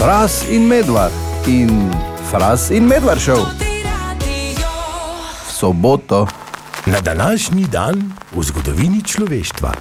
[0.00, 1.12] Fras in medvard
[1.44, 1.92] in
[2.30, 3.44] Fras in medvard šel.
[5.44, 6.24] V soboto.
[6.86, 9.72] Na današnji dan v zgodovini človeštva.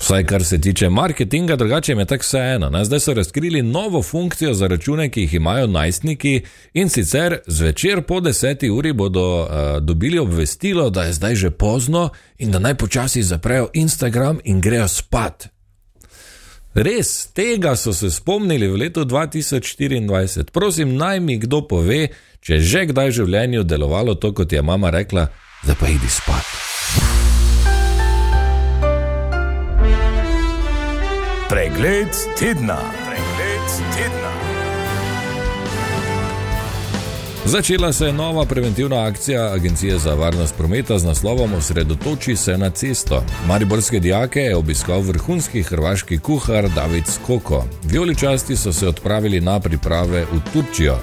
[0.00, 2.84] Vsaj kar se tiče marketinga, drugače je tako vseeno.
[2.84, 6.42] Zdaj so razkrili novo funkcijo za račune, ki jih imajo najstniki
[6.74, 9.48] in sicer zvečer po deseti uri bodo uh,
[9.82, 14.88] dobili obvestilo, da je zdaj že pozno in da naj počasi zaprejo Instagram in grejo
[14.88, 15.55] spat.
[16.76, 20.50] Res, tega so se spomnili v letu 2024.
[20.52, 22.08] Prosim, naj mi kdo pove,
[22.44, 25.24] če je že kdaj v življenju delovalo to, kot je mama rekla,
[25.64, 26.44] da pa idi spat.
[31.48, 32.76] Pregled tedna.
[33.08, 34.55] Pregled tedna.
[37.48, 42.70] Začela se je nova preventivna akcija Agencije za varnost prometa z naslovom Osredotoči se na
[42.70, 43.24] cesto.
[43.46, 47.64] Mariborske dijake je obiskal vrhunski hrvaški kuhar David Skoko.
[47.84, 50.98] Violičasti so se odpravili na priprave v Turčijo.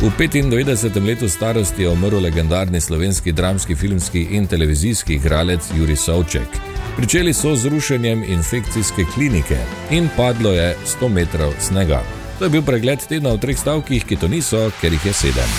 [0.00, 1.06] V 95.
[1.06, 6.48] letu starosti je umrl legendarni slovenski dramski, filmski in televizijski igralec Juri Savček.
[6.96, 9.58] Pričeli so z rušenjem infekcijske klinike
[9.90, 12.23] in padlo je 100 metrov snega.
[12.38, 15.50] To je bil pregled tedna v treh stavkih, ki to niso, ker jih je sedem.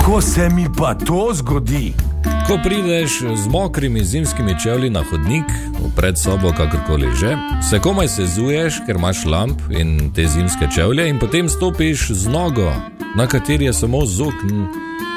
[0.00, 1.92] Ko se mi pa to zgodi?
[2.46, 5.44] Ko prideš z mokrimi zimskimi čevlji na hodnik,
[5.78, 7.36] v predsobo, kakorkoli že,
[7.70, 12.72] se komaj sezuješ, ker imaš lamp in te zimske čevlje, in potem stopiš z nogo,
[13.14, 14.66] na kateri je samo zokn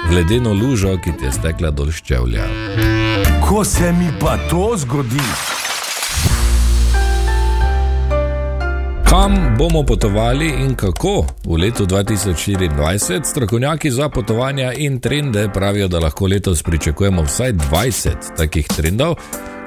[0.09, 2.45] v ledeno lužo, ki ti je stekla dol ščevlja.
[3.47, 5.54] Ko se mi pa to zgodi?
[9.15, 13.23] Kam bomo potovali in kako v letu 2024?
[13.23, 19.15] Strokovnjaki za potovanja in trende pravijo, da lahko letos pričakujemo vsaj 20 takih trendov.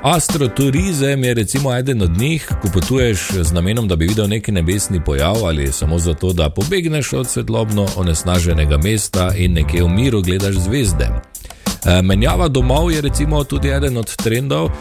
[0.03, 5.05] Astroturizem je recimo eden od njih, ko potuješ z namenom, da bi videl neki nebesni
[5.05, 10.55] pojav ali samo zato, da pobegneš od svetlobno onesnaženega mesta in nekje v miru gledaš
[10.55, 11.09] zvezde.
[11.85, 14.73] E, menjava domov je recimo tudi eden od trendov, e,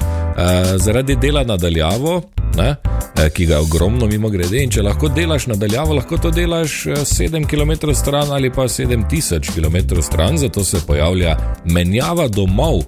[0.78, 2.22] zaradi dela nadaljavo,
[2.58, 2.76] ne,
[3.34, 4.64] ki ga je ogromno mimo grede.
[4.64, 10.02] In če lahko delaš nadaljavo, lahko to delaš 7 km stran ali pa 7000 km
[10.02, 12.84] stran, zato se pojavlja menjava domov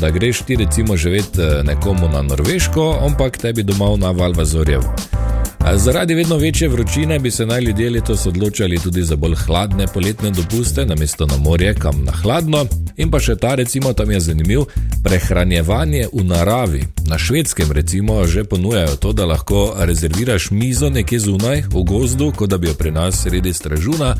[0.00, 5.21] da greš ti recimo živeti eh, nekomu na Norveško, ampak tebi domov na Valvazorjevo.
[5.70, 10.30] Zaradi vedno večje vročine bi se naj ljudje letos odločali tudi za bolj hladne poletne
[10.30, 12.66] dopuste, namesto na morje, kam na hladno.
[12.96, 14.64] In pa še ta, recimo, tam je zanimiv,
[15.04, 16.82] prehranjevanje v naravi.
[17.06, 22.50] Na švedskem, recimo, že ponujajo to, da lahko rezerviraš mizo nekje zunaj, v gozdu, kot
[22.50, 24.16] da bi jo pri nas sredi stražuna,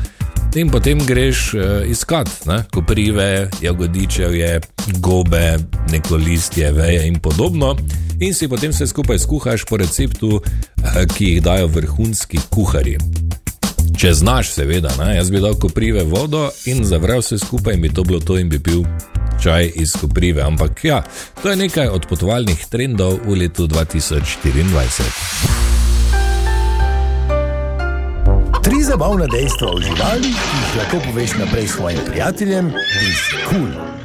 [0.55, 2.63] in potem greš uh, iskat, ne?
[2.71, 4.61] koprive, jagodičevje,
[4.99, 5.57] gobe,
[5.91, 7.75] neko listje, veje in podobno.
[8.19, 10.43] In si potem vse skupaj skuhaš po receptu, uh,
[11.15, 12.97] ki jih dajo vrhunski kuhari.
[13.97, 15.15] Če znaš, seveda, ne?
[15.15, 18.49] jaz bi dal koprive vodo in zavrel vse skupaj in bi to bilo to in
[18.49, 18.83] bi pil
[19.43, 20.41] čaj iz koprive.
[20.43, 21.03] Ampak ja,
[21.41, 25.63] to je nekaj od potovalnih trendov v letu 2024.
[28.63, 32.71] Tri zabavna dejstva o živalih, ki jih lahko poveš naprej svojim prijateljem,
[33.03, 33.19] iz
[33.49, 33.67] kul.
[33.67, 34.02] Cool.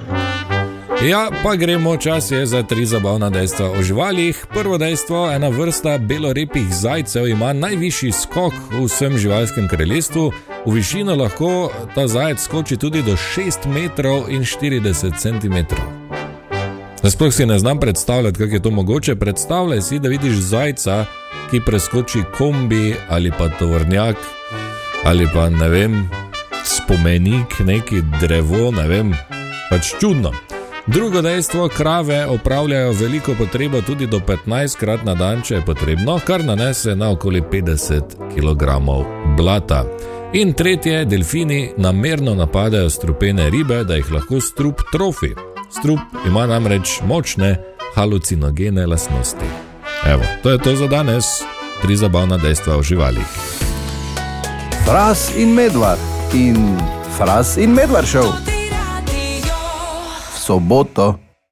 [1.07, 4.47] Ja, pa gremo, čas je za tri zabavna dejstva o živalih.
[4.51, 10.33] Prvo dejstvo, ena vrsta belorepih zajcev ima najvišji skok v vsem živalskem kraljestvu.
[10.67, 15.75] V višino lahko ta zajec skoči tudi do 6 metrov in 40 cm.
[17.09, 19.17] Sploh si ne znam predstavljati, kako je to mogoče.
[19.17, 21.05] Predstavljaj si, da vidiš zajca,
[21.51, 24.17] ki preskoči kombi ali pa tovornjak
[25.05, 26.11] ali pa ne vem,
[26.65, 29.15] spomenik, neki drevo, ne vem,
[29.71, 30.48] pač čudno.
[30.91, 36.21] Drugo dejstvo, krave opravljajo veliko potrebo tudi do 15 krat na dan, če je potrebno,
[36.27, 38.01] kar nanese na okoli 50
[38.35, 38.65] kg
[39.37, 39.85] blata.
[40.33, 45.35] In tretje, delfini namerno napadajo strupene ribe, da jih lahko strup trofi.
[45.71, 47.57] Strup ima namreč močne
[47.95, 49.49] halucinogene lastnosti.
[50.07, 51.25] Evo, to je to za danes,
[51.83, 53.27] tri zabavna dejstva o živalih.
[54.87, 56.01] Fras in medvard
[56.35, 56.79] in
[57.19, 58.58] fras in medvard šel
[60.49, 61.28] soboto.